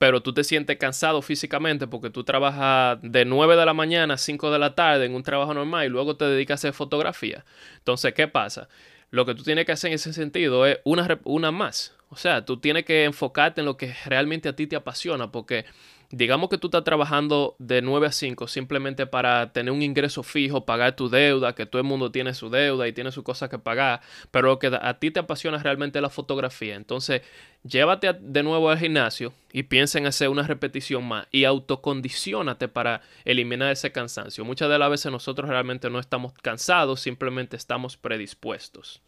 pero 0.00 0.22
tú 0.22 0.32
te 0.32 0.44
sientes 0.44 0.78
cansado 0.78 1.20
físicamente 1.20 1.86
porque 1.86 2.08
tú 2.08 2.24
trabajas 2.24 2.98
de 3.02 3.26
9 3.26 3.54
de 3.54 3.66
la 3.66 3.74
mañana 3.74 4.14
a 4.14 4.16
5 4.16 4.50
de 4.50 4.58
la 4.58 4.74
tarde 4.74 5.04
en 5.04 5.14
un 5.14 5.22
trabajo 5.22 5.52
normal 5.52 5.84
y 5.84 5.90
luego 5.90 6.16
te 6.16 6.24
dedicas 6.24 6.54
a 6.54 6.58
hacer 6.60 6.72
fotografía. 6.72 7.44
Entonces, 7.76 8.14
¿qué 8.14 8.26
pasa? 8.26 8.70
Lo 9.10 9.26
que 9.26 9.34
tú 9.34 9.42
tienes 9.42 9.66
que 9.66 9.72
hacer 9.72 9.88
en 9.88 9.96
ese 9.96 10.12
sentido 10.12 10.66
es 10.66 10.78
una, 10.84 11.20
una 11.24 11.50
más. 11.50 11.94
O 12.10 12.16
sea, 12.16 12.44
tú 12.44 12.58
tienes 12.58 12.84
que 12.84 13.04
enfocarte 13.04 13.60
en 13.60 13.66
lo 13.66 13.76
que 13.76 13.94
realmente 14.06 14.48
a 14.48 14.56
ti 14.56 14.66
te 14.66 14.76
apasiona 14.76 15.30
porque 15.30 15.64
digamos 16.10 16.50
que 16.50 16.58
tú 16.58 16.66
estás 16.66 16.82
trabajando 16.82 17.54
de 17.58 17.82
9 17.82 18.08
a 18.08 18.12
5 18.12 18.48
simplemente 18.48 19.06
para 19.06 19.52
tener 19.52 19.72
un 19.72 19.82
ingreso 19.82 20.22
fijo, 20.22 20.64
pagar 20.64 20.96
tu 20.96 21.08
deuda, 21.08 21.54
que 21.54 21.66
todo 21.66 21.80
el 21.80 21.86
mundo 21.86 22.10
tiene 22.10 22.34
su 22.34 22.50
deuda 22.50 22.88
y 22.88 22.92
tiene 22.92 23.12
su 23.12 23.22
cosa 23.22 23.48
que 23.48 23.58
pagar, 23.58 24.00
pero 24.30 24.48
lo 24.48 24.58
que 24.58 24.66
a 24.80 24.98
ti 24.98 25.10
te 25.12 25.20
apasiona 25.20 25.58
realmente 25.58 26.00
la 26.00 26.10
fotografía. 26.10 26.74
Entonces, 26.74 27.22
llévate 27.62 28.12
de 28.12 28.42
nuevo 28.42 28.70
al 28.70 28.78
gimnasio 28.78 29.32
y 29.52 29.62
piensa 29.64 29.98
en 29.98 30.06
hacer 30.06 30.28
una 30.28 30.42
repetición 30.42 31.06
más 31.06 31.28
y 31.30 31.44
autocondicionate 31.44 32.66
para 32.66 33.02
eliminar 33.24 33.70
ese 33.70 33.92
cansancio. 33.92 34.44
Muchas 34.44 34.68
de 34.68 34.78
las 34.78 34.90
veces 34.90 35.12
nosotros 35.12 35.48
realmente 35.48 35.90
no 35.90 36.00
estamos 36.00 36.32
cansados, 36.32 37.00
simplemente 37.00 37.56
estamos 37.56 37.96
predispuestos. 37.96 39.00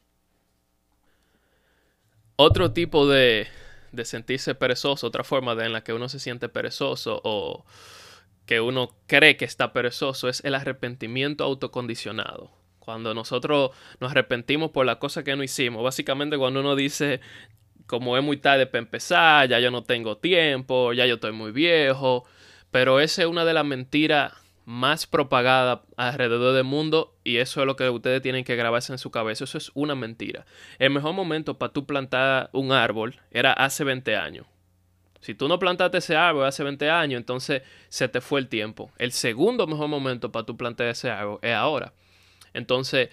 Otro 2.37 2.73
tipo 2.73 3.09
de, 3.09 3.49
de 3.93 4.05
sentirse 4.05 4.55
perezoso, 4.55 5.07
otra 5.07 5.25
forma 5.25 5.55
de 5.55 5.67
en 5.67 5.73
la 5.73 5.85
que 5.85 5.93
uno 5.93 6.09
se 6.09 6.19
siente 6.19 6.49
perezoso 6.49 7.21
o 7.25 7.65
que 8.47 8.61
uno 8.61 8.97
cree 9.07 9.37
que 9.37 9.45
está 9.45 9.73
perezoso 9.73 10.29
es 10.29 10.45
el 10.45 10.55
arrepentimiento 10.55 11.45
autocondicionado. 11.45 12.51
Cuando 12.79 13.15
nosotros 13.15 13.71
nos 14.01 14.11
arrepentimos 14.11 14.73
por 14.73 14.85
la 14.85 14.99
cosa 14.99 15.23
que 15.23 15.37
no 15.37 15.45
hicimos, 15.45 15.85
básicamente 15.85 16.37
cuando 16.37 16.61
uno 16.61 16.75
dice, 16.75 17.21
como 17.87 18.17
es 18.17 18.25
muy 18.25 18.39
tarde 18.39 18.67
para 18.67 18.81
empezar, 18.81 19.49
ya 19.49 19.61
yo 19.61 19.71
no 19.71 19.85
tengo 19.85 20.17
tiempo, 20.17 20.93
ya 20.93 21.07
yo 21.07 21.15
estoy 21.15 21.33
muy 21.33 21.53
viejo, 21.53 22.25
pero 22.73 22.99
esa 22.99 23.23
es 23.23 23.29
una 23.29 23.45
de 23.45 23.55
las 23.55 23.65
mentiras 23.65 24.33
más 24.65 25.07
propagada 25.07 25.83
alrededor 25.97 26.55
del 26.55 26.65
mundo 26.65 27.15
y 27.25 27.39
eso 27.39 27.61
es 27.61 27.67
lo 27.67 27.77
que 27.77 27.89
ustedes 27.91 28.23
tienen 28.23 28.45
que 28.45 28.57
grabarse 28.57 28.93
en 28.93 28.99
su 28.99 29.11
cabeza. 29.11 29.45
Eso 29.45 29.59
es 29.59 29.71
una 29.75 29.95
mentira. 29.95 30.47
El 30.79 30.91
mejor 30.91 31.15
momento 31.15 31.59
para 31.59 31.73
tú 31.73 31.87
plantar 31.87 32.51
un 32.53 32.73
árbol 32.73 33.21
era 33.31 33.53
hace 33.53 33.85
20 33.85 34.17
años. 34.17 34.47
Si 35.21 35.35
tú 35.35 35.47
no 35.47 35.59
plantaste 35.59 35.99
ese 35.99 36.17
árbol 36.17 36.47
hace 36.47 36.65
20 36.65 36.91
años, 36.91 37.19
entonces 37.19 37.63
se 37.89 38.09
te 38.09 38.21
fue 38.21 38.41
el 38.41 38.49
tiempo. 38.49 38.91
El 38.99 39.13
segundo 39.13 39.67
mejor 39.69 39.89
momento 39.89 40.33
para 40.33 40.45
tú 40.45 40.57
plantar 40.57 40.89
ese 40.89 41.11
árbol 41.11 41.39
es 41.43 41.55
ahora. 41.55 41.93
Entonces, 42.55 43.09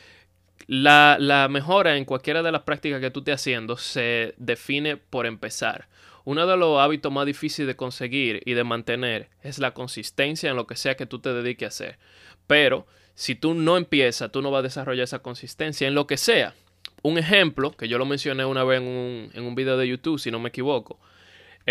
la, 0.65 1.17
la, 1.19 1.47
mejora 1.49 1.97
en 1.97 2.05
cualquiera 2.05 2.41
de 2.41 2.51
las 2.51 2.63
prácticas 2.63 2.99
que 2.99 3.11
tú 3.11 3.19
estés 3.19 3.35
haciendo 3.35 3.77
se 3.77 4.33
define 4.37 4.97
por 4.97 5.27
empezar. 5.27 5.87
Uno 6.25 6.45
de 6.45 6.57
los 6.57 6.79
hábitos 6.79 7.11
más 7.11 7.25
difíciles 7.25 7.67
de 7.67 7.75
conseguir 7.75 8.41
y 8.45 8.53
de 8.53 8.63
mantener 8.63 9.29
es 9.41 9.59
la 9.59 9.73
consistencia 9.73 10.49
en 10.49 10.55
lo 10.55 10.67
que 10.67 10.75
sea 10.75 10.95
que 10.95 11.05
tú 11.05 11.19
te 11.19 11.33
dediques 11.33 11.65
a 11.65 11.69
hacer. 11.69 11.99
Pero 12.47 12.85
si 13.15 13.35
tú 13.35 13.53
no 13.53 13.77
empiezas, 13.77 14.31
tú 14.31 14.41
no 14.41 14.51
vas 14.51 14.59
a 14.59 14.63
desarrollar 14.63 15.03
esa 15.03 15.19
consistencia 15.19 15.87
en 15.87 15.95
lo 15.95 16.07
que 16.07 16.17
sea. 16.17 16.53
Un 17.01 17.17
ejemplo, 17.17 17.71
que 17.71 17.87
yo 17.87 17.97
lo 17.97 18.05
mencioné 18.05 18.45
una 18.45 18.63
vez 18.63 18.81
en 18.81 18.87
un, 18.87 19.31
en 19.33 19.43
un 19.43 19.55
video 19.55 19.77
de 19.77 19.87
YouTube, 19.87 20.19
si 20.19 20.31
no 20.31 20.39
me 20.39 20.49
equivoco, 20.49 20.99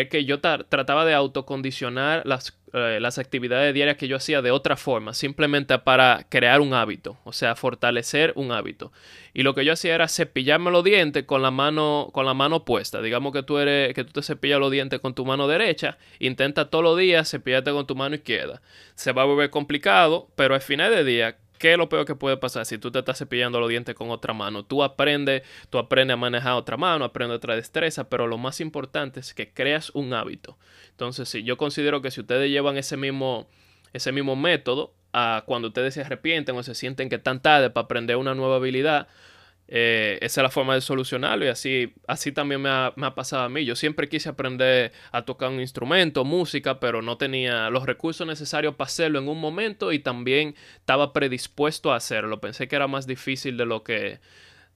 es 0.00 0.09
que 0.09 0.25
yo 0.25 0.40
trataba 0.40 1.05
de 1.05 1.14
autocondicionar 1.14 2.23
las, 2.25 2.59
eh, 2.73 2.99
las 3.00 3.19
actividades 3.19 3.73
diarias 3.75 3.97
que 3.97 4.09
yo 4.09 4.17
hacía 4.17 4.43
de 4.43 4.50
otra 4.50 4.76
forma, 4.76 5.14
simplemente 5.14 5.78
para 5.78 6.26
crear 6.28 6.61
un 6.61 6.75
hábito, 6.75 7.19
o 7.25 7.33
sea, 7.33 7.57
fortalecer 7.57 8.33
un 8.37 8.52
hábito. 8.52 8.93
Y 9.35 9.43
lo 9.43 9.55
que 9.55 9.64
yo 9.64 9.73
hacía 9.73 9.95
era 9.95 10.09
cepillarme 10.09 10.71
los 10.71 10.85
dientes 10.85 11.25
con 11.25 11.43
la 11.43 11.50
mano, 11.50 12.11
con 12.12 12.26
la 12.26 12.35
mano 12.35 12.57
opuesta. 12.57 13.00
Digamos 13.00 13.33
que 13.33 13.43
tú 13.43 13.59
eres, 13.59 13.95
que 13.95 14.05
tú 14.05 14.12
te 14.12 14.23
cepillas 14.23 14.61
los 14.61 14.71
dientes 14.71 15.00
con 15.00 15.14
tu 15.14 15.25
mano 15.25 15.49
derecha, 15.49 15.99
intenta 16.19 16.71
todos 16.71 16.85
los 16.85 16.99
días 16.99 17.31
cepillarte 17.31 17.71
con 17.71 17.87
tu 17.87 17.95
mano 17.95 18.14
izquierda. 18.14 18.61
Se 18.95 19.12
va 19.12 19.23
a 19.23 19.26
volver 19.26 19.50
complicado, 19.50 20.28
pero 20.37 20.55
al 20.55 20.61
final 20.61 20.90
de 20.90 21.05
día, 21.05 21.37
¿Qué 21.59 21.73
es 21.73 21.79
lo 21.79 21.88
peor 21.88 22.05
que 22.07 22.15
puede 22.15 22.37
pasar 22.37 22.65
si 22.67 22.79
tú 22.79 22.91
te 22.91 23.00
estás 23.00 23.19
cepillando 23.19 23.61
los 23.61 23.69
dientes 23.69 23.95
con 23.95 24.11
otra 24.11 24.33
mano? 24.33 24.65
Tú 24.65 24.83
aprendes, 24.83 25.43
tú 25.71 25.79
aprendes 25.79 26.15
a 26.15 26.17
manejar 26.17 26.53
otra 26.55 26.77
mano, 26.77 27.05
aprendes 27.05 27.37
otra 27.37 27.57
destreza, 27.57 28.09
pero 28.09 28.27
lo 28.27 28.38
más 28.38 28.61
importante 28.61 29.21
es 29.21 29.35
que 29.35 29.53
creas 29.53 29.91
un 29.91 30.15
hábito. 30.15 30.57
Entonces, 30.91 31.29
sí, 31.29 31.43
yo 31.43 31.57
considero 31.57 32.00
que 32.00 32.11
si 32.11 32.21
ustedes 32.21 32.50
llevan 32.50 32.77
ese 32.77 32.97
mismo, 32.97 33.49
ese 33.93 34.12
mismo 34.12 34.37
método 34.37 34.95
a 35.12 35.43
cuando 35.47 35.69
ustedes 35.69 35.95
se 35.95 36.03
arrepienten 36.03 36.57
o 36.57 36.62
se 36.62 36.75
sienten 36.75 37.09
que 37.09 37.17
están 37.17 37.43
tarde 37.43 37.71
para 37.71 37.87
aprender 37.87 38.17
una 38.17 38.35
nueva 38.35 38.57
habilidad, 38.57 39.09
eh, 39.71 40.17
esa 40.23 40.41
es 40.41 40.43
la 40.43 40.51
forma 40.51 40.75
de 40.75 40.81
solucionarlo 40.81 41.45
y 41.45 41.49
así, 41.49 41.93
así 42.07 42.33
también 42.33 42.63
me 42.63 42.71
ha, 42.71 42.95
me 42.97 43.07
ha, 43.07 43.15
pasado 43.15 43.43
a 43.43 43.49
mí. 43.51 43.67
Yo 43.67 43.77
siempre 43.77 44.09
quise 44.09 44.31
aprender 44.31 44.93
a 45.13 45.27
tocar 45.27 45.51
un 45.51 45.61
instrumento, 45.61 46.25
música, 46.25 46.81
pero 46.81 47.03
no 47.03 47.19
tenía 47.19 47.69
los 47.69 47.85
recursos 47.85 48.27
necesarios 48.27 48.75
para 48.77 48.87
hacerlo 48.87 49.19
en 49.19 49.29
un 49.29 49.39
momento 49.39 49.93
y 49.93 49.99
también 49.99 50.55
estaba 50.77 51.13
predispuesto 51.13 51.93
a 51.93 51.97
hacerlo. 51.97 52.41
Pensé 52.41 52.67
que 52.67 52.77
era 52.77 52.87
más 52.89 53.07
difícil 53.07 53.59
de 53.59 53.67
lo 53.67 53.85
que, 53.85 54.21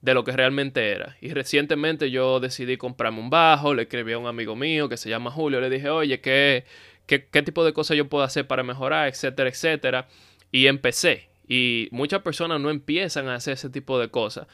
de 0.01 0.13
lo 0.13 0.23
que 0.23 0.31
realmente 0.31 0.91
era. 0.91 1.17
Y 1.21 1.33
recientemente 1.33 2.11
yo 2.11 2.39
decidí 2.39 2.77
comprarme 2.77 3.19
un 3.19 3.31
bajo, 3.31 3.73
le 3.73 3.83
escribí 3.83 4.13
a 4.13 4.19
un 4.19 4.27
amigo 4.27 4.55
mío 4.55 4.89
que 4.89 4.97
se 4.97 5.09
llama 5.09 5.31
Julio, 5.31 5.59
le 5.59 5.71
dije, 5.71 5.89
oye, 5.89 6.21
¿qué, 6.21 6.65
qué, 7.07 7.25
qué 7.25 7.41
tipo 7.41 7.65
de 7.65 7.73
cosas 7.73 7.97
yo 7.97 8.09
puedo 8.09 8.23
hacer 8.23 8.45
para 8.45 8.61
mejorar, 8.61 9.07
etcétera, 9.07 9.49
etcétera? 9.49 10.07
Y 10.51 10.67
empecé. 10.67 11.29
Y 11.47 11.87
muchas 11.91 12.21
personas 12.21 12.61
no 12.61 12.69
empiezan 12.69 13.27
a 13.27 13.35
hacer 13.35 13.53
ese 13.53 13.71
tipo 13.71 13.99
de 13.99 14.09
cosas. 14.09 14.45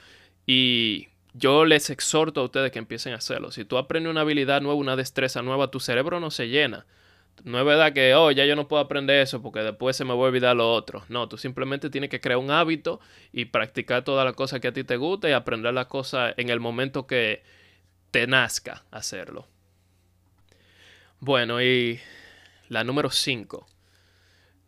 Y 0.51 1.09
yo 1.35 1.63
les 1.63 1.91
exhorto 1.91 2.41
a 2.41 2.45
ustedes 2.45 2.71
que 2.71 2.79
empiecen 2.79 3.13
a 3.13 3.17
hacerlo. 3.17 3.51
Si 3.51 3.65
tú 3.65 3.77
aprendes 3.77 4.09
una 4.09 4.21
habilidad 4.21 4.61
nueva, 4.61 4.79
una 4.79 4.95
destreza 4.95 5.43
nueva, 5.43 5.69
tu 5.69 5.79
cerebro 5.79 6.19
no 6.19 6.31
se 6.31 6.47
llena. 6.47 6.87
No 7.43 7.59
es 7.59 7.65
verdad 7.65 7.93
que, 7.93 8.15
oh, 8.15 8.31
ya 8.31 8.45
yo 8.45 8.55
no 8.55 8.67
puedo 8.67 8.81
aprender 8.81 9.21
eso 9.21 9.43
porque 9.43 9.59
después 9.59 9.95
se 9.95 10.05
me 10.05 10.09
va 10.09 10.15
a 10.15 10.21
olvidar 10.21 10.55
lo 10.55 10.73
otro. 10.73 11.05
No, 11.07 11.29
tú 11.29 11.37
simplemente 11.37 11.91
tienes 11.91 12.09
que 12.09 12.19
crear 12.19 12.39
un 12.39 12.49
hábito 12.49 12.99
y 13.31 13.45
practicar 13.45 14.03
todas 14.03 14.25
las 14.25 14.33
cosas 14.33 14.59
que 14.59 14.69
a 14.69 14.73
ti 14.73 14.83
te 14.83 14.97
gusta 14.97 15.29
y 15.29 15.33
aprender 15.33 15.71
las 15.71 15.85
cosas 15.85 16.33
en 16.37 16.49
el 16.49 16.59
momento 16.59 17.05
que 17.05 17.43
te 18.09 18.25
nazca 18.25 18.85
hacerlo. 18.89 19.45
Bueno, 21.19 21.61
y 21.61 21.99
la 22.69 22.83
número 22.83 23.11
5. 23.11 23.67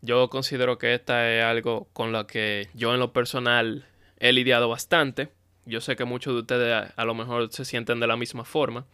Yo 0.01 0.29
considero 0.29 0.77
que 0.77 0.93
esta 0.93 1.27
es 1.33 1.43
algo 1.43 1.87
con 1.91 2.11
lo 2.11 2.27
que 2.27 2.69
yo 2.75 2.93
en 2.93 2.99
lo 2.99 3.13
personal 3.13 3.87
he 4.19 4.31
lidiado 4.31 4.69
bastante 4.69 5.40
yo 5.65 5.81
sé 5.81 5.95
que 5.95 6.05
muchos 6.05 6.33
de 6.33 6.39
ustedes 6.41 6.91
a, 6.95 7.05
lo 7.05 7.13
mejor 7.13 7.51
se 7.51 7.65
sienten 7.65 7.99
de 7.99 8.07
la 8.07 8.17
misma 8.17 8.45
forma, 8.45 8.85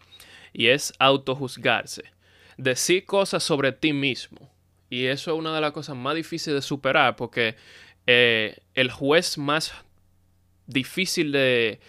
y 0.54 0.68
es 0.68 0.94
autojuzgarse. 1.00 2.04
Decir 2.58 3.06
cosas 3.06 3.44
sobre 3.44 3.72
ti 3.72 3.94
mismo. 3.94 4.50
Y 4.90 5.06
eso 5.06 5.34
es 5.34 5.38
una 5.38 5.54
de 5.54 5.62
las 5.62 5.72
cosas 5.72 5.96
más 5.96 6.16
difíciles 6.16 6.56
de 6.56 6.62
superar 6.62 7.16
porque 7.16 7.56
eh, 8.08 8.58
el 8.74 8.90
juez 8.90 9.38
más 9.38 9.74
difícil 10.66 11.32
de 11.32 11.80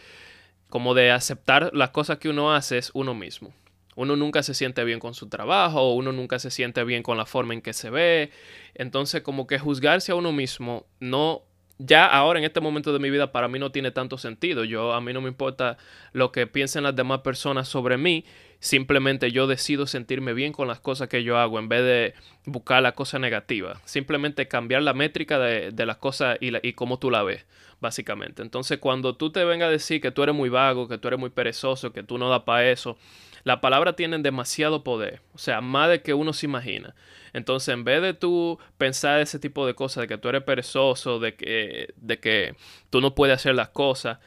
como 0.68 0.94
de 0.94 1.10
aceptar 1.10 1.70
las 1.72 1.90
cosas 1.90 2.18
que 2.18 2.28
uno 2.28 2.52
hace 2.52 2.78
es 2.78 2.90
uno 2.94 3.14
mismo. 3.14 3.54
Uno 3.96 4.14
nunca 4.14 4.42
se 4.42 4.54
siente 4.54 4.84
bien 4.84 5.00
con 5.00 5.14
su 5.14 5.28
trabajo, 5.28 5.92
uno 5.94 6.12
nunca 6.12 6.38
se 6.38 6.50
siente 6.50 6.84
bien 6.84 7.02
con 7.02 7.16
la 7.16 7.26
forma 7.26 7.54
en 7.54 7.62
que 7.62 7.72
se 7.72 7.90
ve. 7.90 8.30
Entonces, 8.74 9.22
como 9.22 9.46
que 9.46 9.58
juzgarse 9.58 10.12
a 10.12 10.14
uno 10.14 10.30
mismo 10.30 10.86
no 11.00 11.42
ya 11.78 12.06
ahora 12.06 12.40
en 12.40 12.44
este 12.44 12.60
momento 12.60 12.92
de 12.92 12.98
mi 12.98 13.08
vida 13.08 13.30
para 13.30 13.48
mí 13.48 13.58
no 13.58 13.70
tiene 13.70 13.90
tanto 13.90 14.18
sentido. 14.18 14.64
Yo 14.64 14.92
a 14.92 15.00
mí 15.00 15.12
no 15.12 15.20
me 15.20 15.28
importa 15.28 15.78
lo 16.12 16.32
que 16.32 16.46
piensen 16.46 16.82
las 16.82 16.96
demás 16.96 17.20
personas 17.20 17.68
sobre 17.68 17.96
mí, 17.96 18.24
simplemente 18.58 19.30
yo 19.30 19.46
decido 19.46 19.86
sentirme 19.86 20.34
bien 20.34 20.52
con 20.52 20.66
las 20.66 20.80
cosas 20.80 21.08
que 21.08 21.22
yo 21.22 21.38
hago 21.38 21.58
en 21.58 21.68
vez 21.68 21.82
de 21.82 22.14
buscar 22.44 22.82
la 22.82 22.92
cosa 22.92 23.18
negativa. 23.18 23.80
Simplemente 23.84 24.48
cambiar 24.48 24.82
la 24.82 24.92
métrica 24.92 25.38
de, 25.38 25.86
las 25.86 25.96
cosas 25.98 26.36
y, 26.40 26.50
y 26.66 26.72
cómo 26.72 26.98
tú 26.98 27.10
la 27.10 27.22
ves, 27.22 27.46
básicamente. 27.80 28.42
Entonces 28.42 28.78
cuando 28.78 29.16
tú 29.16 29.30
te 29.30 29.44
vengas 29.44 29.68
a 29.68 29.70
decir 29.70 30.00
que 30.00 30.10
tú 30.10 30.24
eres 30.24 30.34
muy 30.34 30.48
vago, 30.48 30.88
que 30.88 30.98
tú 30.98 31.08
eres 31.08 31.20
muy 31.20 31.30
perezoso, 31.30 31.92
que 31.92 32.02
tú 32.02 32.18
no 32.18 32.28
das 32.28 32.42
para 32.42 32.68
eso, 32.68 32.98
la 33.44 33.60
palabra 33.60 33.94
tiene 33.94 34.18
demasiado 34.18 34.84
poder, 34.84 35.20
o 35.34 35.38
sea, 35.38 35.60
más 35.60 35.88
de 35.90 36.02
que 36.02 36.14
uno 36.14 36.32
se 36.32 36.46
imagina. 36.46 36.94
Entonces, 37.32 37.72
en 37.72 37.84
vez 37.84 38.02
de 38.02 38.14
tú 38.14 38.58
pensar 38.78 39.20
ese 39.20 39.38
tipo 39.38 39.66
de 39.66 39.74
cosas, 39.74 40.02
de 40.02 40.08
que 40.08 40.18
tú 40.18 40.28
eres 40.28 40.42
perezoso, 40.42 41.18
de 41.18 41.34
que, 41.34 41.92
de 41.96 42.18
que 42.18 42.54
tú 42.90 43.00
no 43.00 43.14
puedes 43.14 43.36
hacer 43.36 43.54
las 43.54 43.68
cosas, 43.68 44.18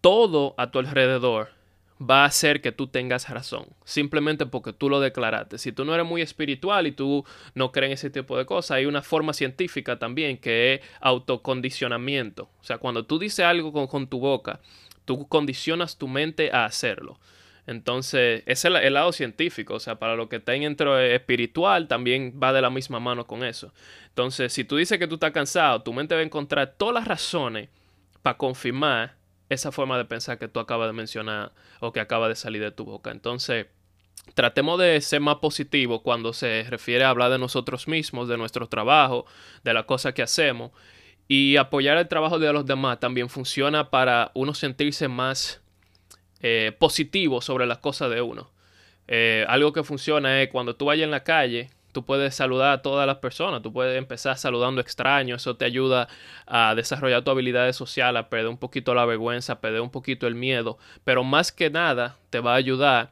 todo 0.00 0.54
a 0.56 0.70
tu 0.70 0.78
alrededor 0.78 1.50
va 1.98 2.22
a 2.22 2.26
hacer 2.26 2.60
que 2.60 2.72
tú 2.72 2.88
tengas 2.88 3.28
razón, 3.28 3.66
simplemente 3.84 4.46
porque 4.46 4.72
tú 4.72 4.90
lo 4.90 5.00
declaraste. 5.00 5.58
Si 5.58 5.72
tú 5.72 5.84
no 5.84 5.94
eres 5.94 6.06
muy 6.06 6.20
espiritual 6.20 6.86
y 6.86 6.92
tú 6.92 7.24
no 7.54 7.72
crees 7.72 7.88
en 7.88 7.94
ese 7.94 8.10
tipo 8.10 8.36
de 8.36 8.44
cosas, 8.44 8.72
hay 8.72 8.86
una 8.86 9.02
forma 9.02 9.32
científica 9.32 9.98
también 9.98 10.36
que 10.36 10.74
es 10.74 10.80
autocondicionamiento. 11.00 12.50
O 12.60 12.64
sea, 12.64 12.78
cuando 12.78 13.06
tú 13.06 13.18
dices 13.18 13.44
algo 13.44 13.72
con, 13.72 13.86
con 13.86 14.06
tu 14.08 14.18
boca, 14.18 14.60
tú 15.04 15.26
condicionas 15.26 15.96
tu 15.96 16.08
mente 16.08 16.50
a 16.52 16.66
hacerlo. 16.66 17.18
Entonces, 17.66 18.42
ese 18.46 18.68
es 18.68 18.74
el, 18.74 18.94
lado 18.94 19.12
científico, 19.12 19.74
o 19.74 19.80
sea, 19.80 19.98
para 19.98 20.14
lo 20.14 20.28
que 20.28 20.36
está 20.36 20.52
dentro 20.52 20.98
espiritual, 21.00 21.88
también 21.88 22.38
va 22.40 22.52
de 22.52 22.62
la 22.62 22.70
misma 22.70 23.00
mano 23.00 23.26
con 23.26 23.42
eso. 23.42 23.72
Entonces, 24.08 24.52
si 24.52 24.64
tú 24.64 24.76
dices 24.76 24.98
que 24.98 25.08
tú 25.08 25.14
estás 25.14 25.32
cansado, 25.32 25.82
tu 25.82 25.92
mente 25.92 26.14
va 26.14 26.20
a 26.20 26.24
encontrar 26.24 26.74
todas 26.76 26.94
las 26.94 27.08
razones 27.08 27.68
para 28.22 28.38
confirmar 28.38 29.16
esa 29.48 29.72
forma 29.72 29.98
de 29.98 30.04
pensar 30.04 30.38
que 30.38 30.48
tú 30.48 30.60
acabas 30.60 30.88
de 30.88 30.92
mencionar 30.92 31.52
o 31.80 31.92
que 31.92 32.00
acaba 32.00 32.28
de 32.28 32.36
salir 32.36 32.62
de 32.62 32.70
tu 32.70 32.84
boca. 32.84 33.10
Entonces, 33.10 33.66
tratemos 34.34 34.78
de 34.78 35.00
ser 35.00 35.20
más 35.20 35.36
positivos 35.36 36.02
cuando 36.02 36.32
se 36.32 36.64
refiere 36.68 37.04
a 37.04 37.10
hablar 37.10 37.32
de 37.32 37.38
nosotros 37.38 37.88
mismos, 37.88 38.28
de 38.28 38.36
nuestro 38.36 38.68
trabajo, 38.68 39.26
de 39.64 39.74
las 39.74 39.84
cosas 39.86 40.14
que 40.14 40.22
hacemos. 40.22 40.70
Y 41.28 41.56
apoyar 41.56 41.98
el 41.98 42.06
trabajo 42.06 42.38
de 42.38 42.52
los 42.52 42.64
demás 42.64 43.00
también 43.00 43.28
funciona 43.28 43.90
para 43.90 44.30
uno 44.34 44.54
sentirse 44.54 45.08
más 45.08 45.60
eh, 46.40 46.72
positivo 46.78 47.40
sobre 47.40 47.66
las 47.66 47.78
cosas 47.78 48.10
de 48.10 48.20
uno. 48.20 48.50
Eh, 49.08 49.44
algo 49.48 49.72
que 49.72 49.84
funciona 49.84 50.42
es 50.42 50.48
cuando 50.50 50.74
tú 50.76 50.86
vayas 50.86 51.04
en 51.04 51.10
la 51.10 51.22
calle, 51.24 51.70
tú 51.92 52.04
puedes 52.04 52.34
saludar 52.34 52.72
a 52.72 52.82
todas 52.82 53.06
las 53.06 53.16
personas, 53.16 53.62
tú 53.62 53.72
puedes 53.72 53.96
empezar 53.96 54.36
saludando 54.36 54.80
extraños, 54.80 55.42
eso 55.42 55.56
te 55.56 55.64
ayuda 55.64 56.08
a 56.46 56.74
desarrollar 56.74 57.22
tu 57.22 57.30
habilidad 57.30 57.72
social, 57.72 58.16
a 58.16 58.28
perder 58.28 58.48
un 58.48 58.58
poquito 58.58 58.94
la 58.94 59.06
vergüenza, 59.06 59.54
a 59.54 59.60
perder 59.60 59.80
un 59.80 59.90
poquito 59.90 60.26
el 60.26 60.34
miedo, 60.34 60.78
pero 61.04 61.24
más 61.24 61.52
que 61.52 61.70
nada 61.70 62.16
te 62.30 62.40
va 62.40 62.52
a 62.52 62.56
ayudar 62.56 63.10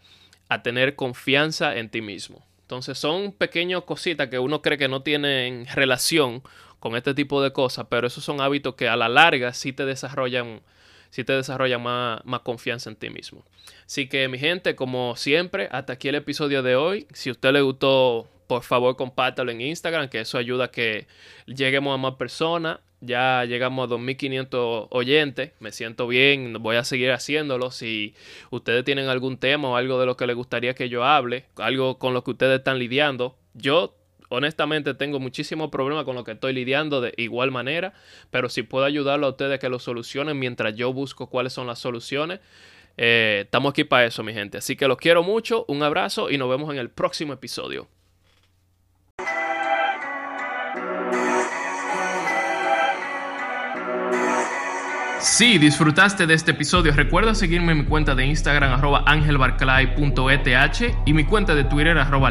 a 0.48 0.62
tener 0.62 0.96
confianza 0.96 1.76
en 1.76 1.88
ti 1.88 2.02
mismo. 2.02 2.44
Entonces 2.60 2.98
son 2.98 3.32
pequeñas 3.32 3.84
cositas 3.84 4.28
que 4.28 4.38
uno 4.38 4.60
cree 4.60 4.76
que 4.76 4.88
no 4.88 5.02
tienen 5.02 5.66
relación 5.74 6.42
con 6.78 6.96
este 6.96 7.14
tipo 7.14 7.42
de 7.42 7.52
cosas, 7.52 7.86
pero 7.88 8.06
esos 8.06 8.22
son 8.22 8.42
hábitos 8.42 8.74
que 8.74 8.88
a 8.88 8.96
la 8.96 9.08
larga 9.08 9.54
sí 9.54 9.72
te 9.72 9.86
desarrollan 9.86 10.60
si 11.14 11.22
te 11.22 11.32
desarrolla 11.32 11.78
más, 11.78 12.24
más 12.24 12.40
confianza 12.40 12.90
en 12.90 12.96
ti 12.96 13.08
mismo. 13.08 13.44
Así 13.86 14.08
que 14.08 14.26
mi 14.26 14.36
gente, 14.36 14.74
como 14.74 15.14
siempre, 15.14 15.68
hasta 15.70 15.92
aquí 15.92 16.08
el 16.08 16.16
episodio 16.16 16.60
de 16.64 16.74
hoy. 16.74 17.06
Si 17.12 17.28
a 17.28 17.32
usted 17.32 17.52
le 17.52 17.60
gustó, 17.60 18.28
por 18.48 18.64
favor 18.64 18.96
compártalo 18.96 19.52
en 19.52 19.60
Instagram, 19.60 20.08
que 20.08 20.18
eso 20.18 20.38
ayuda 20.38 20.64
a 20.64 20.70
que 20.72 21.06
lleguemos 21.46 21.94
a 21.94 21.98
más 21.98 22.16
personas. 22.16 22.80
Ya 23.00 23.44
llegamos 23.44 23.84
a 23.84 23.86
2500 23.86 24.88
oyentes, 24.90 25.52
me 25.60 25.70
siento 25.70 26.08
bien, 26.08 26.54
voy 26.54 26.74
a 26.74 26.82
seguir 26.82 27.12
haciéndolo. 27.12 27.70
Si 27.70 28.16
ustedes 28.50 28.84
tienen 28.84 29.06
algún 29.06 29.38
tema 29.38 29.68
o 29.68 29.76
algo 29.76 30.00
de 30.00 30.06
lo 30.06 30.16
que 30.16 30.26
les 30.26 30.34
gustaría 30.34 30.74
que 30.74 30.88
yo 30.88 31.04
hable, 31.04 31.44
algo 31.54 32.00
con 32.00 32.12
lo 32.12 32.24
que 32.24 32.32
ustedes 32.32 32.58
están 32.58 32.80
lidiando, 32.80 33.36
yo 33.52 33.94
honestamente 34.34 34.94
tengo 34.94 35.20
muchísimos 35.20 35.70
problemas 35.70 36.04
con 36.04 36.14
lo 36.14 36.24
que 36.24 36.32
estoy 36.32 36.52
lidiando 36.52 37.00
de 37.00 37.14
igual 37.16 37.50
manera, 37.50 37.94
pero 38.30 38.48
si 38.48 38.62
puedo 38.62 38.84
ayudarlo 38.84 39.26
a 39.26 39.30
ustedes 39.30 39.58
que 39.58 39.68
lo 39.68 39.78
solucionen 39.78 40.38
mientras 40.38 40.74
yo 40.74 40.92
busco 40.92 41.28
cuáles 41.28 41.52
son 41.52 41.66
las 41.66 41.78
soluciones, 41.78 42.40
eh, 42.96 43.42
estamos 43.44 43.70
aquí 43.70 43.84
para 43.84 44.06
eso, 44.06 44.22
mi 44.22 44.32
gente. 44.32 44.58
Así 44.58 44.76
que 44.76 44.86
los 44.88 44.98
quiero 44.98 45.22
mucho, 45.22 45.64
un 45.68 45.82
abrazo 45.82 46.30
y 46.30 46.38
nos 46.38 46.48
vemos 46.48 46.72
en 46.72 46.78
el 46.78 46.90
próximo 46.90 47.32
episodio. 47.32 47.88
Si 55.24 55.56
disfrutaste 55.56 56.26
de 56.26 56.34
este 56.34 56.50
episodio, 56.50 56.92
recuerda 56.92 57.34
seguirme 57.34 57.72
en 57.72 57.78
mi 57.78 57.84
cuenta 57.86 58.14
de 58.14 58.26
Instagram 58.26 58.74
arroba 58.74 59.04
angelbarclay.eth 59.06 60.96
y 61.06 61.14
mi 61.14 61.24
cuenta 61.24 61.54
de 61.54 61.64
Twitter 61.64 61.96
arroba. 61.96 62.30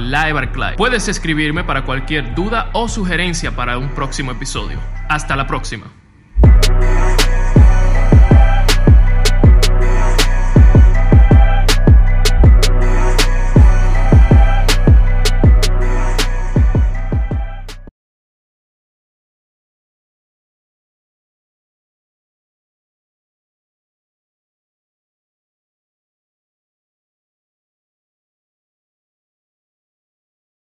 Puedes 0.77 1.07
escribirme 1.07 1.63
para 1.63 1.85
cualquier 1.85 2.35
duda 2.35 2.69
o 2.73 2.87
sugerencia 2.87 3.55
para 3.55 3.79
un 3.79 3.89
próximo 3.89 4.31
episodio. 4.31 4.77
Hasta 5.09 5.35
la 5.35 5.47
próxima. 5.47 5.87